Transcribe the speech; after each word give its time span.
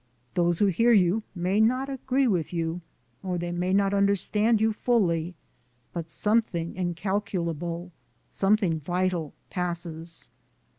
Those 0.33 0.57
who 0.57 0.65
hear 0.65 0.93
you 0.93 1.21
may 1.35 1.59
not 1.61 1.87
agree 1.87 2.25
with 2.25 2.51
you, 2.51 2.81
or 3.21 3.37
they 3.37 3.51
may 3.51 3.71
not 3.71 3.93
understand 3.93 4.59
you 4.59 4.73
fully, 4.73 5.35
but 5.93 6.09
something 6.09 6.73
incalculable, 6.73 7.91
something 8.31 8.79
vital, 8.79 9.35
passes. 9.51 10.27